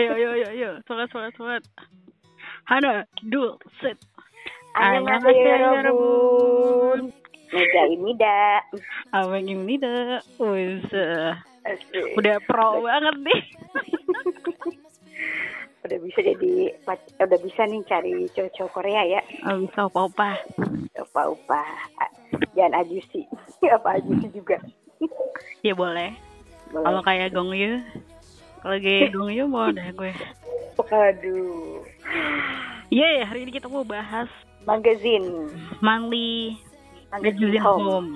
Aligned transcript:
Ayo, 0.00 0.16
ayo, 0.16 0.28
ayo, 0.32 0.46
ayo. 0.56 0.70
Semangat, 0.88 1.12
semangat, 1.12 1.32
semangat. 1.36 1.62
Hana, 2.64 3.04
dul, 3.20 3.60
sit. 3.84 4.00
ayo, 4.72 5.04
Yorobun. 5.28 7.12
Mega 7.52 7.82
Imida. 7.92 8.64
Abang 9.12 9.44
Imida. 9.44 10.24
Wih, 10.40 10.80
udah 12.16 12.36
pro 12.48 12.80
banget 12.80 13.16
nih. 13.20 13.40
udah 15.84 15.98
bisa 16.00 16.18
jadi 16.24 16.52
eh, 16.72 16.98
udah 17.20 17.40
bisa 17.44 17.68
nih 17.68 17.84
cari 17.84 18.24
cowok-cowok 18.32 18.72
Korea 18.72 19.04
ya. 19.04 19.20
Bisa 19.52 19.84
opa-opa. 19.84 20.32
Opa-opa. 20.96 21.60
Jangan 22.56 22.88
ajusi. 22.88 23.28
Apa 23.76 24.00
ajusi 24.00 24.32
juga. 24.32 24.56
ya 25.60 25.76
boleh. 25.76 26.16
boleh. 26.72 26.84
Kalau 26.88 27.02
kayak 27.04 27.36
Gong 27.36 27.52
Yu 27.52 27.84
kalau 28.60 28.76
kayak 28.76 29.10
Gong 29.10 29.30
Yu 29.30 29.44
mau 29.44 29.68
deh 29.68 29.88
gue. 29.90 30.12
Aduh. 30.80 31.80
Iya, 32.88 33.22
hari 33.22 33.44
ini 33.44 33.52
kita 33.52 33.66
mau 33.66 33.82
bahas 33.82 34.28
Magazine. 34.62 35.48
Manly 35.78 36.56
Magazine 37.10 37.56
Magazine 37.56 37.62
Home. 37.62 37.84
Home. 37.84 38.10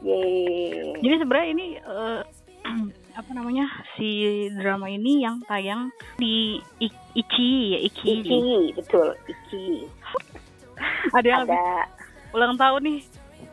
Yeay. 0.00 0.96
Jadi 0.98 1.14
sebenarnya 1.16 1.48
ini 1.50 1.66
eh, 1.76 2.20
apa 3.20 3.30
namanya 3.32 3.66
si 3.94 4.08
drama 4.54 4.86
ini 4.86 5.20
yang 5.20 5.40
tayang 5.44 5.88
di 6.16 6.56
I- 6.78 7.02
Ichi 7.14 7.50
ya 7.70 7.78
Ichi. 7.82 8.08
Iki, 8.18 8.40
betul. 8.76 9.08
Iki. 9.26 9.64
Ada 11.16 11.26
yang 11.26 11.40
habis 11.42 11.52
Ada 11.52 11.64
ulang 12.30 12.54
tahun 12.56 12.80
nih. 12.82 13.00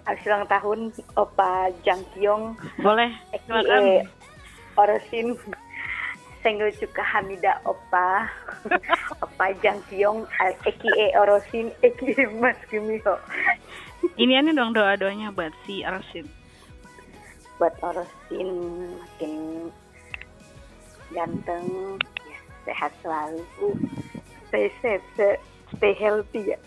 habis 0.04 0.24
ulang 0.24 0.46
tahun 0.48 0.80
Opa 1.16 1.52
Jang 1.82 2.00
Kyung, 2.14 2.56
Boleh. 2.80 3.12
Silakan. 3.44 4.08
Orosin 4.78 5.36
Senggol 6.48 6.72
Cuka 6.80 7.04
Hamida 7.04 7.60
Opa 7.68 8.24
Opa 9.28 9.52
Jang 9.60 9.84
Kyung 9.92 10.24
Eki 10.64 10.88
E 10.96 11.12
Orosin 11.20 11.76
Eki 11.84 12.24
Mas 12.40 12.56
Gumiho 12.72 13.20
Ini 14.16 14.40
ini 14.40 14.56
dong 14.56 14.72
doa-doanya 14.72 15.36
buat 15.36 15.52
si 15.68 15.84
Arsin. 15.84 16.24
buat 17.60 17.76
Orosin 17.84 18.48
makin 18.96 19.68
ganteng 21.12 22.00
ya, 22.24 22.40
sehat 22.64 22.96
selalu 23.04 23.44
stay 24.48 24.72
safe 24.80 25.04
stay- 25.20 25.42
stay 25.76 25.92
healthy 26.00 26.56
ya 26.56 26.60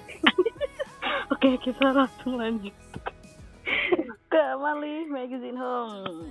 Oke, 1.33 1.57
kita 1.57 1.89
langsung 1.97 2.37
lanjut 2.37 2.77
ke 4.29 4.43
Manly 4.61 5.09
Magazine 5.09 5.57
Home. 5.57 6.29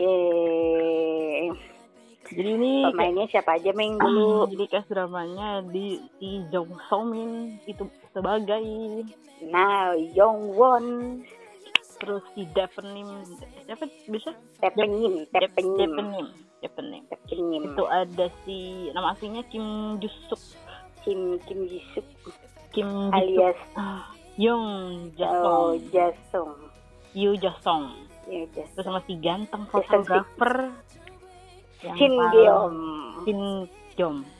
Yeay. 0.00 1.52
Jadi 2.32 2.50
ini 2.56 2.72
pemainnya 2.88 3.26
siapa 3.28 3.60
aja 3.60 3.70
Meng 3.76 4.00
dulu? 4.00 4.44
Jadi 4.52 4.64
cast 4.72 4.88
dramanya 4.88 5.60
di 5.68 6.00
si 6.16 6.40
Jong 6.48 6.72
So 6.88 7.04
Min 7.04 7.60
itu 7.68 7.84
sebagai 8.16 8.64
Nah 9.48 9.92
Yong 10.16 10.56
Won. 10.56 10.86
Terus 12.02 12.24
si 12.34 12.42
Devenim 12.50 13.22
siapa 13.68 13.86
bisa? 14.10 14.34
Tepenyim 14.58 15.28
Devenim 15.30 15.92
Devenim 16.58 17.02
Tepenyim 17.06 17.62
itu 17.70 17.84
ada 17.86 18.26
si 18.42 18.90
nama 18.90 19.14
aslinya 19.14 19.46
Kim 19.52 19.98
Jusuk. 20.02 20.40
Kim 21.02 21.38
Kim 21.46 21.66
Jisuk 21.66 22.06
Kim 22.70 22.86
Jusuk. 22.86 23.14
Alias 23.14 23.58
ah, 23.74 24.06
Young 24.38 24.66
Oh 25.18 25.74
Jasong 25.82 25.90
Jasong 25.90 26.52
Yu 27.12 27.36
Jasong 27.36 27.84
ya 28.30 28.46
udah 28.46 28.66
terus 28.72 28.84
sama 28.86 29.00
si 29.04 29.14
ganteng 29.18 29.62
Jasong 29.66 29.74
fotografer 29.82 30.54
yang 31.82 31.96
Shin 31.96 32.14
Geom 32.32 32.74
Shin 33.22 33.42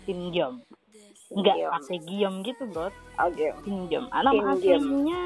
Shin 0.05 0.19
enggak 1.33 1.57
pakai 1.73 1.99
Giom 2.05 2.35
gitu 2.43 2.63
bro. 2.69 2.89
Oh 3.17 3.29
Geom 3.31 3.57
Shin 3.63 3.79
Geom. 3.89 4.05
aslinya 4.09 5.23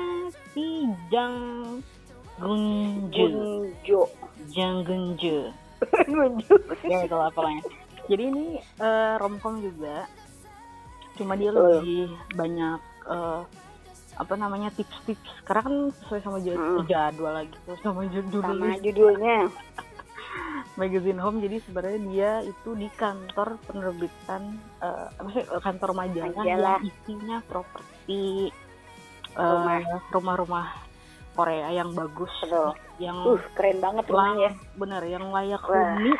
si 0.52 0.66
Jang 1.08 1.36
Gunju. 2.36 3.26
Gunjo 3.26 4.00
Jang 4.48 4.84
Gunju. 4.84 5.50
Gunjo 6.08 6.54
ya 6.84 6.98
itu 7.02 7.16
lah 7.16 7.32
pokoknya. 7.32 7.62
Jadi 8.06 8.22
ini 8.22 8.46
eh, 8.60 9.14
romcom 9.16 9.58
juga. 9.58 10.04
Cuma 11.16 11.32
dia 11.34 11.48
Betul. 11.48 11.80
lebih 11.80 12.02
banyak 12.32 12.78
eh, 13.08 13.40
apa 14.14 14.34
namanya 14.34 14.68
tips-tips. 14.70 15.42
Karena 15.42 15.62
kan 15.64 15.74
sesuai 15.96 16.20
sama 16.22 16.38
jad- 16.38 16.56
Mm. 16.56 16.84
jadwal 16.86 17.32
lagi 17.34 17.56
sama 17.80 18.04
judul 18.06 18.40
sama 18.40 18.76
judulnya 18.78 19.38
magazine 20.76 21.16
home 21.16 21.40
jadi 21.40 21.56
sebenarnya 21.60 22.00
dia 22.06 22.30
itu 22.44 22.70
di 22.72 22.88
kantor 22.92 23.56
penerbitan 23.64 24.42
eh 24.78 25.08
maksudnya 25.16 25.46
eh, 25.48 25.60
kantor 25.60 25.90
majalah, 25.92 26.32
Majalah. 26.34 26.76
yang 26.78 26.84
isinya 26.84 27.38
properti 27.42 28.52
eh, 29.32 29.40
Rumah. 29.40 29.80
rumah-rumah 30.10 30.66
Korea 31.32 31.68
yang 31.70 31.92
bagus 31.92 32.32
Betul. 32.40 32.72
yang 32.96 33.16
uh 33.18 33.40
keren 33.52 33.78
banget 33.78 34.04
rumahnya 34.06 34.50
bener 34.74 35.02
yang 35.04 35.24
layak 35.28 35.60
Wah. 35.62 35.76
huni 35.96 36.12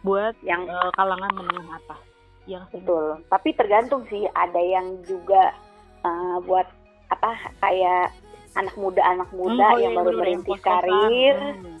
buat 0.00 0.34
yang 0.40 0.64
eh, 0.64 0.90
kalangan 0.94 1.30
menengah 1.30 1.76
atas 1.76 2.00
yang 2.44 2.64
betul 2.68 3.20
tapi 3.28 3.52
tergantung 3.52 4.02
sih 4.06 4.24
ada 4.32 4.58
yang 4.58 5.00
juga 5.04 5.52
eh, 6.00 6.36
buat 6.42 6.64
apa 7.08 7.30
kayak 7.60 8.16
anak 8.52 8.74
muda 8.74 9.02
anak 9.04 9.30
muda 9.30 9.60
Hmm, 9.60 9.74
oh 9.74 9.78
yang 9.78 9.92
baru 9.94 10.10
merintis 10.16 10.56
kos-kosan. 10.56 10.64
karir 10.64 11.36
Hmm. 11.36 11.78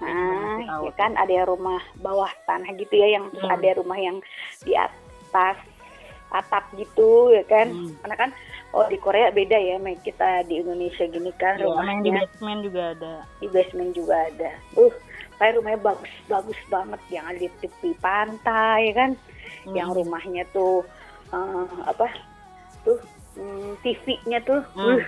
Nah, 0.00 0.60
ya 0.84 0.92
kan 0.92 1.16
ada 1.16 1.48
rumah 1.48 1.80
bawah 1.96 2.28
tanah 2.44 2.68
gitu 2.76 2.94
ya, 2.94 3.16
yang 3.16 3.32
terus 3.32 3.44
Hmm. 3.44 3.56
ada 3.56 3.68
rumah 3.76 3.96
yang 3.96 4.16
di 4.60 4.76
atas 4.76 5.56
atap 6.28 6.64
gitu 6.74 7.32
ya 7.32 7.44
kan. 7.46 7.70
Hmm. 7.70 7.94
Karena 8.02 8.16
kan 8.18 8.30
oh 8.72 8.84
di 8.86 8.98
Korea 8.98 9.30
beda 9.30 9.56
ya, 9.56 9.78
Mek. 9.78 10.02
kita 10.02 10.44
di 10.44 10.60
Indonesia 10.60 11.06
gini 11.06 11.32
kan 11.38 11.56
Ya, 11.56 11.64
emang 11.64 12.02
di 12.02 12.10
rumahnya 12.10 12.28
basement 12.28 12.60
juga 12.60 12.82
ada 12.92 13.12
di 13.40 13.46
basement 13.48 13.90
juga 13.92 14.14
ada. 14.26 14.50
Uh, 14.76 14.92
kayak 15.36 15.54
rumahnya 15.56 15.80
bagus 15.80 16.12
bagus 16.26 16.60
banget 16.66 17.00
yang 17.08 17.24
ada 17.24 17.38
di 17.38 17.48
tepi 17.56 17.90
pantai 17.96 18.90
ya 18.90 18.94
kan. 18.94 19.10
Hmm. 19.64 19.74
Yang 19.74 19.88
rumahnya 19.96 20.44
tuh 20.52 20.84
eh, 21.26 21.66
apa? 21.84 22.06
Tuh 22.84 22.98
hmm, 23.34 23.80
TV-nya 23.80 24.38
tuh 24.44 24.60
Hmm. 24.74 24.98
uh, 24.98 25.00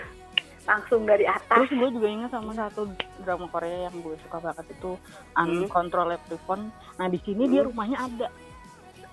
langsung 0.68 1.02
dari 1.02 1.24
atas. 1.24 1.48
Terus 1.48 1.72
gue 1.72 1.90
juga 1.90 2.06
ingat 2.06 2.30
sama 2.30 2.52
satu 2.52 2.92
drama 3.18 3.48
Korea 3.48 3.88
yang 3.88 3.96
gue 3.96 4.20
suka 4.20 4.36
banget 4.38 4.68
itu 4.68 5.00
Hmm. 5.32 5.64
Uncontrollable 5.64 6.38
Phone. 6.44 6.68
Nah 6.94 7.06
di 7.06 7.16
sini 7.18 7.48
dia 7.48 7.64
Hmm. 7.64 7.72
rumahnya 7.72 7.98
ada 7.98 8.28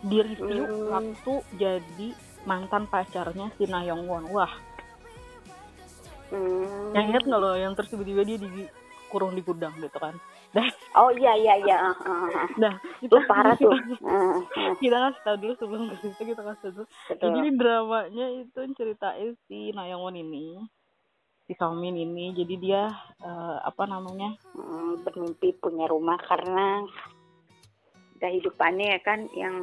di 0.01 0.17
review 0.19 0.61
Hmm. 0.61 0.87
waktu 0.91 1.33
jadi 1.55 2.07
mantan 2.43 2.85
pacarnya 2.85 3.49
si 3.55 3.63
Na 3.65 3.81
Young 3.81 4.03
Won. 4.03 4.27
Wah, 4.29 4.51
Hmm. 6.27 6.91
yang 6.91 7.05
ingat 7.07 7.23
nggak 7.23 7.39
lo 7.39 7.53
yang 7.53 7.71
terus 7.71 7.87
tiba-tiba 7.87 8.21
dia 8.21 8.35
dikurung 8.35 9.31
di 9.31 9.41
gudang 9.41 9.71
gitu 9.77 9.95
kan? 9.95 10.17
Dah, 10.51 10.65
Oh 10.95 11.11
iya 11.11 11.35
iya 11.35 11.53
iya. 11.59 11.77
ah, 11.85 11.95
ah, 12.01 12.47
ah. 12.63 12.75
Itu 12.97 13.15
parah 13.25 13.53
tuh. 13.55 13.75
Ah, 14.01 14.39
ah, 14.39 14.71
Kita 14.75 14.95
kasih 15.05 15.21
tahu 15.21 15.35
dulu 15.37 15.53
sebelum 15.55 15.83
ke 15.85 15.95
situ 16.01 16.21
kita 16.25 16.41
kasih 16.41 16.61
tahu. 16.61 16.71
dulu. 16.73 16.85
betul. 17.09 17.27
Jadi 17.29 17.49
dramanya 17.53 18.25
itu 18.33 18.59
ceritain 18.73 19.29
si 19.45 19.69
Na 19.69 19.85
Young 19.85 20.01
Won 20.01 20.15
ini, 20.15 20.63
si 21.45 21.53
Songmin 21.53 21.95
ini. 21.95 22.31
Jadi 22.31 22.55
dia 22.57 22.91
eh, 23.19 23.57
apa 23.61 23.85
namanya? 23.85 24.35
Hmm, 24.51 24.99
bermimpi 24.99 25.55
punya 25.55 25.85
rumah 25.85 26.19
karena 26.19 26.83
kehidupannya 28.15 28.87
ya 28.91 28.99
kan 28.99 29.19
yang 29.31 29.55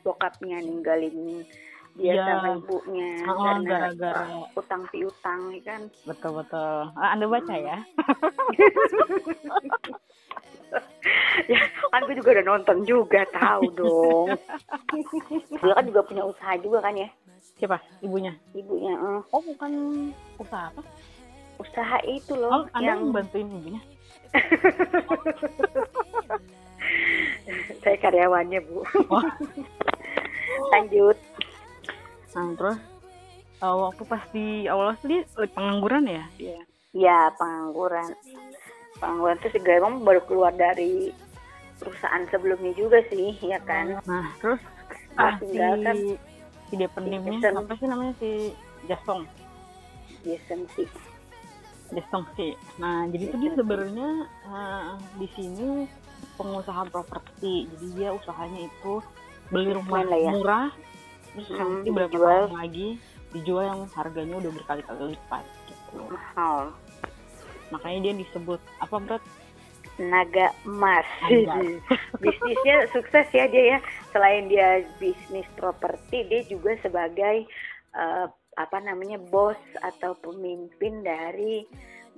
bokapnya 0.00 0.58
ninggalin 0.58 1.44
dia 1.94 2.14
Iya. 2.14 2.24
sama 2.24 2.48
ibunya 2.56 3.10
Oh, 3.24 3.36
karena 3.40 3.68
gara-gara- 3.68 4.48
utang 4.54 4.82
piutang 4.88 5.40
ya 5.52 5.60
kan. 5.64 5.80
Betul 6.04 6.30
betul. 6.36 6.76
Ah, 6.94 7.08
anda 7.12 7.24
baca 7.26 7.48
Hmm. 7.48 7.64
ya? 7.64 7.76
ya 11.48 11.60
kan 11.88 12.00
gue 12.04 12.14
juga 12.14 12.28
udah 12.34 12.44
nonton 12.46 12.76
juga 12.84 13.20
tahu 13.30 13.62
dong. 13.72 14.26
dia 15.58 15.72
kan 15.72 15.84
juga 15.84 16.00
punya 16.02 16.22
usaha 16.24 16.54
juga 16.56 16.78
kan 16.80 16.94
ya 16.94 17.08
Siapa? 17.58 17.78
Ibunya? 18.00 18.32
ibunya. 18.54 18.94
eh. 18.94 19.20
Oh 19.34 19.42
bukan 19.42 19.72
usaha 20.38 20.70
apa? 20.70 20.82
usaha 21.58 21.98
itu 22.06 22.38
Oh, 22.38 22.40
loh 22.62 22.70
anda 22.70 22.94
yang 22.94 23.10
bantuin 23.10 23.50
ibunya? 23.50 23.82
saya 27.82 27.96
karyawannya 27.98 28.62
bu. 28.62 28.86
Oh. 29.10 29.26
Lanjut. 30.72 31.18
Nah 32.36 32.46
terus 32.54 32.78
eh, 33.58 33.74
waktu 33.74 34.02
pas 34.06 34.22
di 34.30 34.70
awal 34.70 34.94
eh, 35.02 35.50
pengangguran 35.50 36.06
ya? 36.06 36.24
Iya. 36.38 36.60
Ya 36.94 37.18
pengangguran. 37.34 38.14
Pengangguran 39.02 39.38
itu 39.42 39.48
segala 39.58 39.76
emang 39.82 40.06
baru 40.06 40.22
keluar 40.30 40.54
dari 40.54 41.10
perusahaan 41.78 42.26
sebelumnya 42.30 42.74
juga 42.74 43.02
sih, 43.10 43.34
ya 43.42 43.58
kan? 43.66 43.98
Nah 44.06 44.30
terus 44.38 44.62
ah, 45.18 45.34
si 45.42 45.58
si 46.68 46.76
dia 46.76 46.88
pendimnya 46.88 47.32
Jason. 47.40 47.54
apa 47.56 47.72
sih 47.74 47.86
namanya 47.86 48.14
si 48.16 48.30
Jasong 48.84 49.22
Jason 50.22 50.60
sih. 50.74 50.88
Jasong 51.88 52.24
sih. 52.36 52.52
Nah 52.76 53.08
jadi 53.08 53.24
tuh 53.28 53.38
dia 53.40 53.52
sebenarnya 53.54 54.08
eh, 54.44 54.88
di 55.16 55.28
sini 55.32 55.68
pengusaha 56.36 56.82
properti 56.86 57.66
jadi 57.66 57.86
dia 57.94 58.08
usahanya 58.12 58.66
itu 58.66 59.00
beli 59.48 59.72
rumah 59.72 60.04
ya. 60.04 60.30
murah 60.30 60.68
terus 61.28 61.48
Hmm, 61.48 61.58
nanti 61.78 61.88
berapa 61.88 62.10
dijual. 62.10 62.26
tahun 62.26 62.54
lagi 62.56 62.88
dijual 63.30 63.62
yang 63.62 63.80
harganya 63.94 64.34
udah 64.36 64.50
berkali-kali 64.50 65.14
lipat 65.14 65.44
gitu 65.68 65.98
mahal 66.10 66.72
makanya 67.68 67.98
dia 68.02 68.14
disebut 68.16 68.58
apa 68.80 68.96
berat 68.98 69.22
naga 69.98 70.54
emas. 70.64 71.04
Bisnisnya 72.22 72.86
sukses 72.94 73.26
ya 73.34 73.46
dia 73.50 73.76
ya. 73.76 73.78
Selain 74.14 74.46
dia 74.46 74.82
bisnis 74.96 75.46
properti 75.58 76.26
dia 76.26 76.42
juga 76.46 76.78
sebagai 76.80 77.46
eh, 77.94 78.26
apa 78.58 78.78
namanya 78.82 79.22
bos 79.30 79.58
atau 79.82 80.18
pemimpin 80.18 81.06
dari 81.06 81.62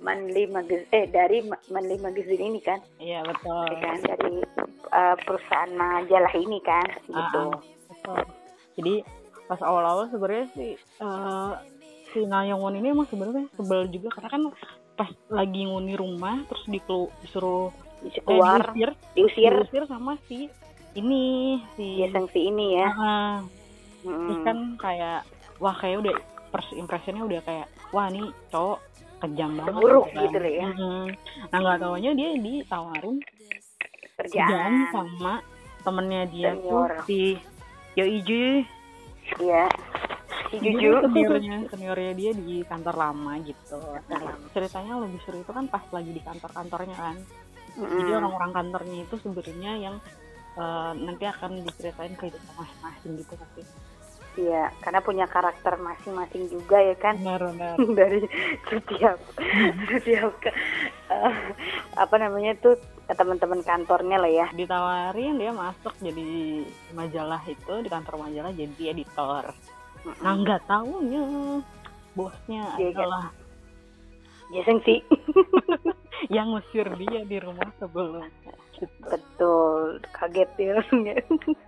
Manly 0.01 0.49
Magazine 0.49 0.89
eh 0.89 1.05
dari 1.05 1.45
Ma- 1.45 1.61
Manly 1.69 2.01
Magazine 2.01 2.41
ini 2.53 2.61
kan? 2.61 2.81
Iya 2.97 3.21
betul. 3.25 3.65
Ya 3.69 3.77
kan? 3.81 3.97
Dari 4.01 4.33
eh, 4.89 5.15
perusahaan 5.21 5.71
majalah 5.77 6.33
ini 6.33 6.59
kan? 6.65 6.87
Gitu. 7.05 7.43
Ah, 7.49 7.57
betul. 7.89 8.17
jadi 8.79 9.05
pas 9.45 9.59
awal-awal 9.61 10.07
sebenarnya 10.09 10.47
sih 10.57 10.73
eh, 10.77 11.51
si 12.11 12.25
Nayongwon 12.25 12.81
ini 12.81 12.93
emang 12.93 13.09
sebenarnya 13.09 13.45
sebel 13.53 13.85
juga. 13.93 14.09
Karena 14.17 14.29
kan 14.33 14.43
pas 15.01 15.09
lagi 15.33 15.65
nguni 15.65 15.93
rumah 15.93 16.45
terus 16.45 16.61
dikelu, 16.67 17.09
disuruh 17.19 17.73
eh, 18.03 18.21
keluar 18.21 18.69
diusir, 18.69 18.93
diusir 19.17 19.51
diusir 19.57 19.83
sama 19.85 20.13
si 20.25 20.45
ini 20.93 21.23
si 21.73 21.97
dia 21.97 22.11
sanksi 22.11 22.39
ini 22.45 22.77
ya 22.77 22.87
Ah, 22.91 23.35
Mm-mm. 24.01 24.27
terus 24.29 24.39
kan 24.43 24.57
kayak 24.77 25.25
wah 25.57 25.73
kayak 25.73 26.01
udah 26.01 26.15
first 26.49 26.69
impressionnya 26.73 27.23
udah 27.23 27.41
kayak 27.41 27.65
wah 27.89 28.05
nih 28.05 28.29
cowok 28.49 28.77
kejam 29.21 29.53
banget 29.53 29.73
Buruk 29.75 30.05
kan. 30.07 30.21
gitu 30.21 30.37
loh 30.37 30.51
ya. 30.51 30.65
Mm-mm. 30.67 31.03
nah 31.47 31.57
nggak 31.57 31.77
taunya 31.79 32.11
dia 32.11 32.29
ditawarin 32.35 33.17
kerjaan 34.17 34.73
sama 34.91 35.33
temennya 35.81 36.21
dia 36.27 36.49
tuh 36.53 36.61
Senior. 36.61 36.91
si 37.05 37.21
Yoiju 37.93 38.45
ya 39.39 39.65
si 40.51 40.59
Juju 40.59 40.99
seniornya 41.07 41.57
seniornya 41.71 42.11
dia 42.11 42.31
di 42.35 42.61
kantor 42.67 42.95
lama 42.99 43.33
gitu 43.41 43.79
Nah, 44.11 44.35
ceritanya 44.51 44.99
lebih 44.99 45.19
seru 45.23 45.39
itu 45.39 45.51
kan 45.55 45.65
pas 45.71 45.83
lagi 45.95 46.11
di 46.11 46.21
kantor-kantornya 46.21 46.97
kan 46.99 47.17
jadi 47.71 48.11
Mm-mm. 48.11 48.19
orang-orang 48.19 48.51
kantornya 48.51 48.97
itu 49.07 49.15
sebenarnya 49.23 49.71
yang 49.79 49.95
eh, 50.59 50.91
nanti 50.99 51.23
akan 51.23 51.63
diceritain 51.63 52.13
kehidupan 52.19 52.53
masing-masing 52.59 53.11
gitu 53.23 53.33
tapi 53.39 53.63
Iya, 54.31 54.71
karena 54.79 55.03
punya 55.03 55.27
karakter 55.27 55.75
masing-masing 55.75 56.47
juga 56.47 56.79
ya 56.79 56.95
kan 56.95 57.19
benar-benar 57.19 57.75
dari 57.99 58.23
setiap 58.63 59.19
setiap 59.91 60.31
eh, 61.11 61.35
apa 61.99 62.15
namanya 62.15 62.55
tuh 62.63 62.79
teman-teman 63.11 63.59
kantornya 63.59 64.15
lah 64.23 64.31
ya. 64.31 64.47
ditawarin 64.55 65.35
dia 65.35 65.51
masuk 65.51 65.91
jadi 65.99 66.63
majalah 66.95 67.43
itu 67.43 67.73
di 67.83 67.89
kantor 67.91 68.23
majalah 68.23 68.55
jadi 68.55 68.95
editor. 68.95 69.51
Nah 70.17 70.33
nggak 70.33 70.61
tahunya 70.65 71.21
bosnya 72.13 72.63
Dia 72.75 72.89
kan- 72.89 72.97
adalah 72.97 73.25
Ya 74.51 74.67
sih, 74.67 74.99
yang 76.35 76.51
ngusir 76.51 76.83
dia 76.99 77.23
di 77.23 77.39
rumah 77.39 77.71
sebelum 77.79 78.27
gitu. 78.75 78.83
betul 78.99 79.95
kaget 80.11 80.49
dia 80.59 80.75
ya. 80.75 81.15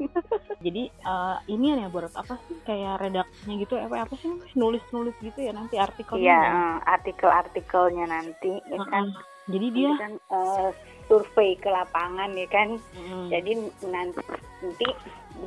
jadi 0.66 0.84
eh, 0.92 1.38
ini 1.48 1.80
ya 1.80 1.88
buat 1.88 2.12
apa 2.12 2.36
sih 2.44 2.60
kayak 2.62 3.00
redaksinya 3.00 3.56
gitu 3.56 3.80
apa 3.80 4.04
apa 4.04 4.14
sih 4.20 4.28
nulis 4.54 4.84
nulis 4.90 5.16
gitu 5.18 5.40
ya 5.40 5.56
nanti 5.56 5.80
artikelnya 5.80 6.20
Iya, 6.20 6.36
ya? 6.36 6.52
eh, 6.52 6.78
artikel-artikelnya 6.86 8.06
nanti 8.06 8.52
ya 8.68 8.78
kan. 8.84 9.06
Mm-mm. 9.08 9.24
jadi 9.48 9.66
dia 9.70 9.88
Nanti 9.88 10.02
kan 10.02 10.14
eh, 10.30 10.70
survei 11.06 11.56
ke 11.56 11.70
lapangan 11.70 12.36
ya 12.36 12.48
kan. 12.48 12.70
mm, 12.92 13.26
Jadi 13.30 13.52
nanti, 13.86 14.20
nanti 14.60 14.88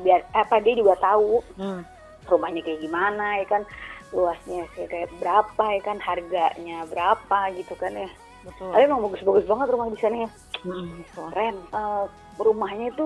biar 0.01 0.25
apa 0.33 0.57
dia 0.57 0.73
juga 0.73 0.97
tahu 0.97 1.37
mm, 1.53 1.81
rumahnya 2.29 2.61
kayak 2.61 2.79
gimana 2.79 3.39
ya 3.39 3.45
kan? 3.47 3.63
Luasnya 4.09 4.63
kayak 4.71 5.11
berapa 5.17 5.63
ya 5.69 5.81
kan? 5.81 5.97
Harganya 5.99 6.77
berapa 6.87 7.39
gitu 7.53 7.73
kan 7.75 7.91
ya. 7.91 8.09
Betul. 8.43 8.71
Tapi 8.71 8.83
emang 8.83 9.03
bagus-bagus 9.03 9.45
banget 9.45 9.67
rumah 9.69 9.87
di 9.89 9.99
sana 9.99 10.17
ya. 10.23 10.29
Mm, 10.63 10.87
betul. 10.97 11.27
keren. 11.31 11.55
Eh, 11.69 12.03
rumahnya 12.37 12.87
itu 12.89 13.05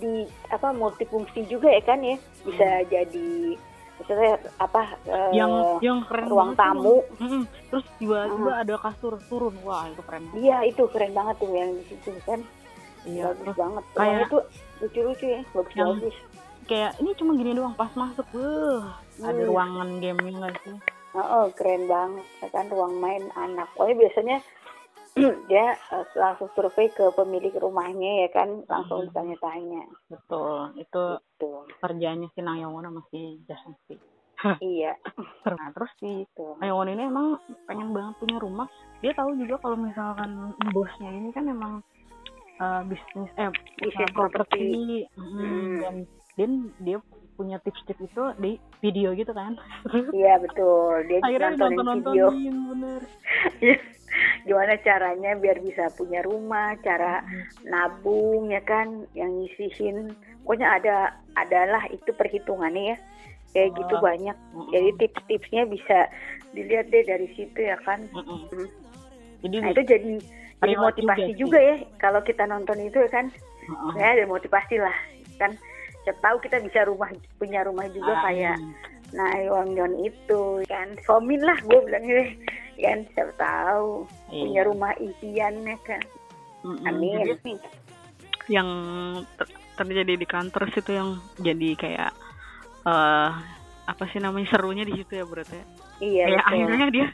di 0.00 0.14
apa 0.48 0.72
multifungsi 0.72 1.44
juga 1.46 1.68
ya 1.68 1.82
kan 1.82 2.00
ya? 2.00 2.16
Bisa 2.42 2.68
jadi 2.88 3.54
misalnya 3.96 4.36
apa 4.58 4.82
eh, 5.06 5.30
yang 5.32 5.52
yang 5.80 5.98
keren 6.04 6.26
ruang 6.26 6.52
tamu. 6.52 7.00
mm, 7.16 7.42
terus 7.70 7.86
tiba-tiba 7.96 8.52
ada 8.60 8.74
kasur 8.76 9.14
turun. 9.28 9.54
Wah 9.62 9.86
itu 9.86 10.02
keren 10.02 10.24
iya 10.34 10.58
itu 10.64 10.82
keren 10.90 11.14
banget 11.14 11.36
tuh 11.38 11.50
yang 11.52 11.70
di 11.70 11.84
situ 11.86 12.10
kan. 12.24 12.40
Iya 13.06 13.30
bagus 13.30 13.38
terus 13.40 13.56
banget. 13.56 13.84
kayak- 13.86 13.96
rumahnya 13.96 14.26
tuh 14.26 14.42
lucu-lucu 14.82 15.26
ya. 15.30 15.40
Bagus-bagus 15.54 16.16
kayak 16.66 16.98
ini 16.98 17.10
cuma 17.14 17.32
gini 17.34 17.52
doang 17.52 17.72
pas 17.72 17.90
masuk. 17.92 18.26
Wah 18.32 18.98
ada 19.18 19.32
Hmm. 19.32 19.48
ruangan 19.48 19.88
gamenya 19.98 20.32
nggak 20.38 20.56
sih? 20.62 20.76
Oh, 21.12 21.24
oh, 21.24 21.44
keren 21.56 21.88
banget 21.88 22.26
ya 22.38 22.48
kan 22.50 22.68
ruang 22.68 23.00
main 23.00 23.24
anak. 23.32 23.70
Pokoknya 23.72 23.96
biasanya 23.98 24.36
dia 25.48 25.66
eh, 25.72 26.04
langsung 26.14 26.52
survei 26.52 26.92
ke 26.92 27.08
pemilik 27.10 27.56
rumahnya 27.56 28.26
ya 28.26 28.28
kan 28.30 28.48
langsung 28.66 29.00
Hmm. 29.00 29.08
ditanya-tanya. 29.08 29.82
Betul 30.06 30.76
itu 30.76 31.04
tuh 31.36 31.64
kerjanya 31.80 32.28
si 32.30 32.40
Nayongwon 32.40 32.84
sama 32.84 33.00
si 33.08 33.40
Jason 33.44 33.72
Sih. 33.88 33.96
Iya. 34.60 34.92
Nah 35.48 35.72
terus 35.72 35.88
si 35.96 36.28
tuh 36.36 36.60
Nayongwon 36.60 36.92
ini 36.92 37.08
emang 37.08 37.40
pengen 37.64 37.96
banget 37.96 38.14
punya 38.20 38.36
rumah. 38.36 38.68
Dia 39.00 39.16
tahu 39.16 39.32
juga 39.34 39.56
kalau 39.58 39.80
misalkan 39.80 40.52
bosnya 40.68 41.08
ini 41.08 41.32
kan 41.32 41.48
emang 41.48 41.80
eh, 42.60 42.82
bisnis 42.84 43.32
eh 43.40 43.48
Bisnis 43.80 43.96
usaha 43.96 44.08
properti. 44.12 44.60
Mm, 45.16 45.24
Hmm. 45.40 45.76
dan 45.80 45.94
dan 46.36 46.70
dia 46.78 47.00
punya 47.36 47.60
tips-tips 47.60 48.00
itu 48.00 48.24
di 48.38 48.52
video 48.80 49.12
gitu 49.12 49.32
kan. 49.32 49.56
Iya 50.12 50.40
betul. 50.40 51.04
Dia 51.04 51.20
akhirnya 51.20 51.52
nontonin 51.52 51.84
nonton 51.84 52.12
video. 52.12 52.26
bener. 52.72 53.00
Gimana 54.46 54.72
caranya 54.80 55.36
biar 55.36 55.60
bisa 55.60 55.92
punya 55.92 56.24
rumah 56.24 56.76
cara 56.80 57.20
Hmm. 57.20 57.44
nabung 57.66 58.48
ya 58.48 58.62
kan? 58.64 59.04
Yang 59.12 59.30
ngisihin. 59.42 59.96
Pokoknya 60.44 60.80
ada 60.80 60.96
adalah 61.34 61.82
itu 61.90 62.08
perhitungannya 62.12 62.94
ya. 62.94 62.98
Kayak 63.52 63.70
gitu 63.76 63.94
Oh. 63.96 64.02
banyak. 64.02 64.36
Jadi 64.72 64.88
tips-tipsnya 64.96 65.62
bisa 65.68 65.98
dilihat 66.52 66.88
deh 66.88 67.04
dari 67.04 67.28
situ 67.32 67.58
ya 67.58 67.76
kan. 67.84 68.00
Hmm. 68.12 68.48
jadi 69.44 69.56
Nah 69.60 69.68
itu 69.72 69.82
jadi 69.84 70.12
jadi 70.56 70.74
motivasi 70.80 71.36
juga 71.36 71.36
juga, 71.36 71.58
ya 71.60 71.76
kalau 72.00 72.20
kita 72.24 72.48
nonton 72.48 72.80
itu 72.80 72.96
ya 72.96 73.10
kan? 73.12 73.28
Heeh. 73.66 73.92
ya 74.00 74.06
ada 74.16 74.24
motivasi 74.24 74.80
lah 74.80 74.94
kan 75.36 75.52
siapa 76.06 76.20
tahu 76.22 76.36
kita 76.38 76.62
bisa 76.62 76.86
rumah 76.86 77.10
punya 77.36 77.66
rumah 77.66 77.84
juga 77.90 78.14
Ah, 78.14 78.22
kayak 78.24 78.56
nah 79.10 79.30
Wang 79.50 79.74
Yon 79.74 79.92
itu 80.00 80.62
kan. 80.64 80.94
Somin 81.02 81.42
lah 81.42 81.58
gue 81.60 81.78
bilang 81.82 82.06
kan 82.76 82.98
siapa 83.10 83.32
tahu. 83.34 84.06
Iya. 84.28 84.42
punya 84.42 84.62
rumah 84.64 84.92
impian 84.96 85.54
ya 85.60 85.78
kan. 85.82 86.02
Mm-mm. 86.62 86.86
amin. 86.86 87.26
Jadi 87.26 87.52
yang 88.46 88.68
ter- 89.34 89.50
terjadi 89.76 90.14
di 90.14 90.24
kantor 90.24 90.70
situ 90.70 90.94
yang 90.94 91.08
jadi 91.36 91.68
kayak 91.74 92.10
eh 92.86 93.30
apa 93.86 94.04
sih 94.08 94.18
namanya 94.18 94.46
serunya 94.48 94.82
di 94.82 94.94
situ 94.94 95.12
ya 95.12 95.22
berarti 95.22 95.54
ya? 95.54 95.66
iya 95.98 96.24
Kayak 96.24 96.36
betul. 96.36 96.50
akhirnya 96.50 96.86
dia 96.88 97.06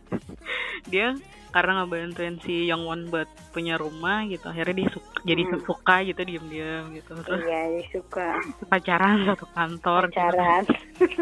dia 0.87 1.07
karena 1.53 1.73
ngebantuin 1.79 2.41
si 2.41 2.67
Yongwon 2.67 3.07
buat 3.07 3.25
punya 3.51 3.77
rumah 3.77 4.25
gitu 4.25 4.49
akhirnya 4.49 4.73
dia 4.75 4.89
suka, 4.91 5.21
jadi 5.23 5.43
Hmm. 5.45 5.61
suka 5.63 5.95
gitu 6.03 6.21
diem-diem 6.23 6.85
gitu 6.95 7.13
terus 7.23 7.41
iya 7.43 7.61
dia 7.71 7.85
suka 7.91 8.29
pacaran 8.67 9.17
satu 9.25 9.45
kantor 9.51 10.03
gitu. 10.07 10.17
pacaran 10.17 10.65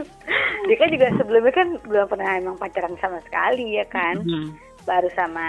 dia 0.66 0.76
kan 0.76 0.88
juga 0.88 1.06
sebelumnya 1.12 1.52
kan 1.52 1.68
belum 1.82 2.06
pernah 2.06 2.30
emang 2.37 2.56
pacaran 2.56 2.94
sama 2.96 3.18
sekali 3.22 3.75
ya 3.75 3.84
kan 3.84 4.22
Hmm. 4.22 4.54
baru 4.82 5.10
sama 5.12 5.46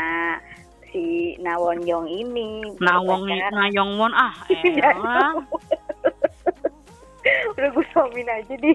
si 0.90 1.04
Nawon 1.38 1.82
Yong 1.82 2.04
ini 2.06 2.74
baru 2.76 3.06
Nawong 3.06 3.24
pacaran. 3.24 3.52
nah 3.54 3.68
Yongwon 3.70 4.12
ah 4.12 4.34
Iya, 4.50 4.90
elah 4.92 5.32
udah 7.54 7.70
gue 7.70 7.86
suamin 7.88 8.28
aja 8.28 8.54
dia 8.56 8.74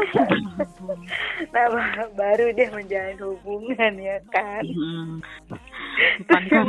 nah 1.54 1.64
ba- 1.68 2.12
baru 2.14 2.52
dia 2.52 2.68
menjalin 2.68 3.18
hubungan 3.18 3.92
ya 3.96 4.16
kan? 4.28 4.64
Hmm. 4.64 5.20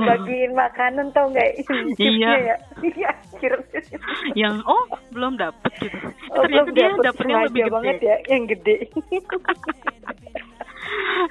Bagiin 0.02 0.52
makanan 0.52 1.12
tau 1.12 1.30
nggak 1.30 1.50
Iya. 1.96 2.32
ya 2.50 2.56
iya 2.82 3.12
yang 4.34 4.60
oh 4.64 4.84
belum 5.10 5.36
dapet 5.36 5.72
gitu. 5.80 5.98
Oh, 6.32 6.42
ternyata 6.42 6.66
belum 6.66 6.68
dia 6.72 6.88
dapet. 6.88 7.04
dapetnya 7.04 7.20
sengaja 7.32 7.48
lebih 7.48 7.62
gede. 7.62 7.72
banget 7.72 7.98
ya 8.02 8.16
yang 8.28 8.44
gede. 8.46 8.78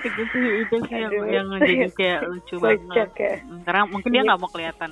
Itu 0.00 0.22
sih 0.30 0.40
itu 0.62 0.74
sih 0.86 0.96
yang, 0.96 1.12
yang 1.28 1.46
jadi 1.58 1.90
kayak 1.92 2.20
lucu 2.24 2.54
banget. 2.56 3.08
ya. 3.12 3.34
Hmm, 3.42 3.60
karena 3.60 3.82
mungkin 3.84 4.08
dia 4.08 4.16
Iya. 4.16 4.26
nggak 4.26 4.40
mau 4.40 4.48
kelihatan 4.48 4.90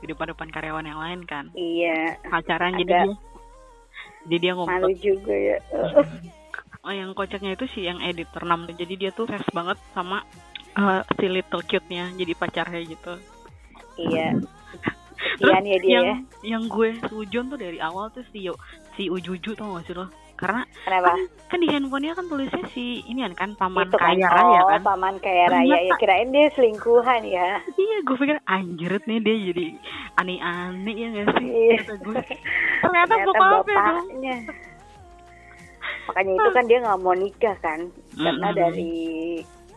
di 0.00 0.06
depan-depan 0.06 0.48
karyawan 0.48 0.86
yang 0.86 0.96
lain 0.98 1.20
kan. 1.26 1.44
Iya. 1.52 2.16
Pacaran 2.24 2.78
jadi 2.78 2.86
dia 2.86 3.02
jadi 4.26 4.36
dia 4.40 4.52
malu 4.56 4.92
juga 4.96 5.32
ya. 5.32 5.58
Oh 6.80 6.88
yang 6.88 7.12
kocaknya 7.12 7.60
itu 7.60 7.68
sih 7.76 7.84
yang 7.84 8.00
editor 8.00 8.40
6 8.40 8.72
jadi 8.72 8.94
dia 8.96 9.10
tuh 9.12 9.28
fresh 9.28 9.52
banget 9.52 9.76
sama 9.92 10.24
eh, 10.72 11.04
si 11.20 11.28
little 11.28 11.60
cute 11.60 11.84
nya 11.92 12.08
jadi 12.16 12.32
pacarnya 12.32 12.80
gitu. 12.88 13.20
Iya. 14.00 14.40
Sekian 15.36 15.64
ya 15.68 15.76
dia 15.76 15.92
yang, 15.92 16.04
ya. 16.04 16.16
yang 16.56 16.62
gue 16.72 16.96
sujon 17.12 17.52
tuh 17.52 17.60
dari 17.60 17.76
awal 17.76 18.08
tuh 18.08 18.24
si 18.32 18.48
Yo, 18.48 18.56
si 18.96 19.12
Ujuju 19.12 19.52
tau 19.52 19.76
gak 19.76 19.84
sih 19.84 19.92
lo? 19.92 20.08
Karena 20.40 20.64
kenapa? 20.88 21.12
kan 21.52 21.60
di 21.60 21.68
handphonenya 21.68 22.16
kan 22.16 22.24
tulisnya 22.24 22.64
si 22.72 23.04
ini 23.04 23.20
kan 23.36 23.52
paman 23.60 23.92
itu 23.92 24.00
kan? 24.00 24.16
kaya 24.16 24.24
raya 24.24 24.60
oh 24.64 24.72
kan? 24.72 24.80
paman 24.80 25.14
kaya 25.20 25.52
raya. 25.52 25.76
Ya 25.84 25.92
kirain 26.00 26.32
dia 26.32 26.48
selingkuhan 26.56 27.28
ya. 27.28 27.60
Iya 27.76 27.96
gue 28.08 28.16
pikir 28.16 28.40
anjrit 28.48 29.04
nih 29.04 29.20
dia 29.20 29.36
jadi 29.52 29.66
aneh-aneh 30.16 30.94
ya 30.96 31.08
gak 31.12 31.26
sih? 31.36 31.44
Iya. 31.44 31.76
kata 31.84 31.94
gue 32.00 32.16
ternyata 32.90 33.14
ternyata 33.14 33.28
bokapnya 33.28 33.74
dong 33.76 33.96
bapaknya 33.96 34.36
makanya 36.02 36.32
itu 36.34 36.48
kan 36.50 36.64
dia 36.66 36.78
nggak 36.80 37.00
mau 37.00 37.14
nikah 37.14 37.56
kan 37.58 37.80
karena 38.12 38.46
Mm-mm. 38.46 38.58
dari 38.58 38.94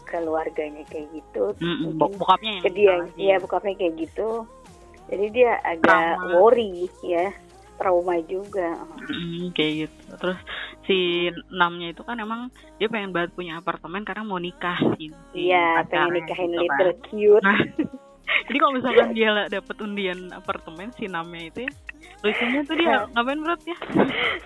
keluarganya 0.03 0.83
kayak 0.89 1.07
gitu 1.11 1.43
mungkin 1.61 1.97
bok- 1.97 2.17
bokapnya 2.17 2.51
yang 2.51 2.65
dia 2.69 2.89
salah 2.91 3.07
sih. 3.09 3.21
ya 3.23 3.35
bokapnya 3.37 3.73
kayak 3.75 3.93
gitu 3.97 4.29
jadi 5.03 5.25
dia 5.29 5.51
agak 5.63 5.83
Trauma. 6.15 6.31
worry 6.33 6.73
ya 7.01 7.25
trauma 7.73 8.15
juga 8.23 8.77
Mm, 9.03 9.51
kayak 9.51 9.73
gitu 9.83 10.09
terus 10.15 10.39
si 10.83 10.97
namnya 11.49 11.91
itu 11.91 12.01
kan 12.01 12.15
emang 12.15 12.47
dia 12.77 12.87
pengen 12.87 13.11
banget 13.11 13.33
punya 13.33 13.57
apartemen 13.57 14.01
karena 14.01 14.23
mau 14.23 14.37
nikah 14.37 14.77
gitu 14.95 15.17
iya 15.33 15.81
pengen 15.83 16.13
nikahin 16.15 16.49
gitu 16.49 16.61
kan. 16.61 16.77
little 16.79 16.93
cute 17.03 17.43
Nah, 17.43 17.59
jadi 18.23 18.57
kalau 18.59 18.73
misalkan 18.75 19.09
dia 19.15 19.29
lah 19.31 19.45
dapet 19.51 19.75
undian 19.83 20.31
apartemen 20.31 20.89
si 20.95 21.07
namanya 21.07 21.51
itu 21.51 21.59
ya 21.67 21.73
lucunya 22.23 22.61
tuh 22.63 22.75
dia 22.79 22.93
ngapain 23.15 23.39
berat 23.43 23.61
ya? 23.67 23.77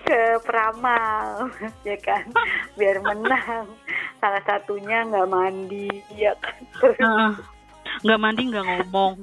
Ke 0.02 0.20
peramal 0.42 1.50
ya 1.86 1.96
kan? 2.02 2.26
Biar 2.74 2.98
menang. 3.02 3.70
Salah 4.18 4.42
satunya 4.42 5.06
nggak 5.06 5.30
mandi 5.30 5.86
ya 6.18 6.34
kan? 6.42 6.58
Terus 6.82 6.98
nggak 8.02 8.18
mandi 8.18 8.42
nggak 8.50 8.66
ngomong. 8.66 9.22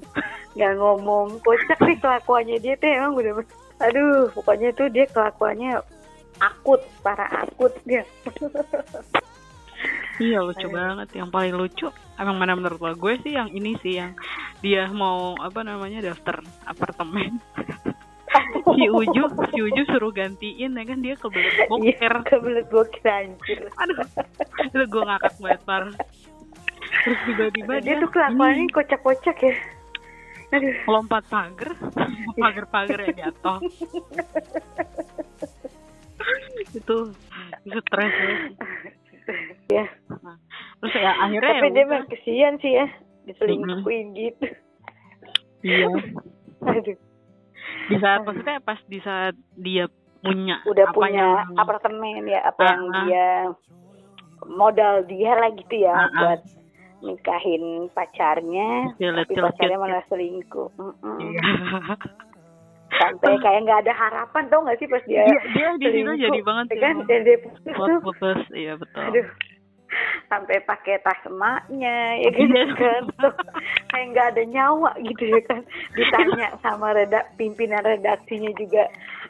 Nggak 0.55 0.73
ngomong. 0.79 1.27
Kocak 1.43 1.79
sih 1.83 1.99
kelakuannya. 1.99 2.59
Dia 2.63 2.79
tuh 2.79 2.87
emang 2.91 3.13
bener 3.19 3.43
aduh 3.79 4.31
pokoknya 4.31 4.71
tuh 4.71 4.87
dia 4.87 5.03
kelakuannya 5.11 5.83
akut 6.39 6.79
para 7.03 7.27
akut 7.43 7.75
dia 7.83 8.07
iya 10.19 10.39
lucu 10.41 10.67
banget. 10.69 11.07
Yang 11.13 11.29
paling 11.31 11.53
lucu 11.55 11.87
emang 12.15 12.35
mana 12.39 12.53
menurut 12.55 12.79
lo? 12.79 12.91
Gue 12.95 13.19
sih 13.21 13.35
yang 13.35 13.51
ini 13.51 13.75
sih 13.83 13.99
yang 13.99 14.15
dia 14.59 14.87
mau 14.89 15.35
apa 15.39 15.61
namanya 15.61 16.11
daftar 16.11 16.39
apartemen. 16.65 17.39
Si 18.65 18.91
Uju 18.91 19.31
si 19.47 19.63
Uju 19.63 19.87
suruh 19.87 20.11
gantiin 20.11 20.75
ya 20.75 20.83
kan? 20.83 20.99
Dia 20.99 21.15
kebelet 21.15 21.55
Iya, 21.55 21.71
boker. 21.71 22.13
kebelet 22.27 22.67
bokir 22.67 23.07
anjir. 23.07 23.59
Aduh 23.79 23.95
itu 24.59 24.75
gue 24.83 25.03
ngakak 25.07 25.33
banget 25.39 25.61
parah. 25.63 25.95
Terus 27.05 27.19
tiba-tiba 27.23 27.73
dia 27.79 27.95
dia 27.95 28.03
tuh 28.03 28.09
kelakuannya 28.11 28.67
kocak-kocak 28.75 29.37
ya. 29.39 29.55
Aduh. 30.51 30.75
Lompat 30.83 31.23
pagar. 31.31 31.71
Pagar-pagar 32.35 32.99
ya 33.07 33.11
jatuh. 33.23 33.63
Itu 36.75 36.95
itu 37.67 37.79
stres 37.87 38.13
ya. 39.27 39.35
ya 39.75 39.85
terus 40.79 40.95
ya 40.95 41.11
akhirnya 41.19 41.51
tapi 41.51 41.67
ya 41.67 41.73
dia 41.73 41.85
mah 41.85 42.01
kesian 42.07 42.53
sih 42.57 42.71
ya 42.73 42.87
diselingkuhin 43.25 44.07
gitu 44.13 44.45
iya 45.61 45.87
aduh 46.69 46.97
di 47.85 47.95
saat 47.97 48.19
maksudnya 48.21 48.57
pas 48.59 48.79
di 48.83 48.99
saat 48.99 49.33
dia 49.55 49.85
punya 50.19 50.57
udah 50.63 50.85
apa 50.85 50.95
punya 50.95 51.25
yang- 51.43 51.53
apartemen 51.55 52.23
ya 52.25 52.41
apa 52.43 52.59
Ah, 52.59 52.67
yang 52.67 52.81
ah. 52.83 52.93
dia 52.99 53.27
modal 54.47 54.95
dia 55.05 55.31
lah 55.33 55.49
gitu 55.51 55.75
ya 55.79 55.91
Ah, 55.91 56.01
ah. 56.01 56.09
buat 56.15 56.41
nikahin 57.03 57.63
pacarnya 57.91 58.93
Si 58.95 59.05
tapi 59.05 59.33
pacarnya 59.35 59.77
malah 59.77 60.01
selingkuh 60.07 60.69
Mm-mm. 60.75 61.17
Iya. 61.19 61.41
sampai 62.97 63.31
kayak 63.37 63.59
nggak 63.61 63.79
ada 63.81 63.93
harapan 63.93 64.43
tau 64.45 64.59
nggak 64.61 64.77
sih 64.77 64.87
pas 64.87 65.03
dia 65.03 65.23
Dia- 65.23 65.45
dia 65.47 65.67
di 65.73 65.85
situ 65.85 65.91
selingkuh, 66.05 66.17
jadi 66.21 66.39
banget 66.41 66.65
ya 66.67 66.77
kan? 66.79 66.95
dan 67.05 67.19
dia 67.21 67.37
putus 67.39 67.61
Buat 67.71 67.87
tuh. 67.87 67.99
putus 68.03 68.39
iya 68.51 68.73
betul. 68.73 69.01
Aduh. 69.01 69.27
Sampai 70.25 70.57
pakai 70.61 70.95
tas 70.99 71.21
emaknya 71.23 71.95
ya 72.17 72.29
Iya. 72.29 72.63
kan 72.81 73.01
tuh 73.15 73.33
kayak 73.87 74.05
nggak 74.11 74.27
ada 74.29 74.43
nyawa 74.45 74.91
gitu 74.99 75.23
ya 75.25 75.39
kan? 75.45 75.61
Ditanya 75.93 76.47
sama 76.59 76.91
redak 76.91 77.31
pimpinan 77.35 77.81
redaksinya 77.81 78.51
juga 78.53 78.83